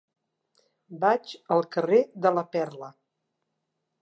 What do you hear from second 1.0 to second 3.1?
Vaig al carrer de la Perla.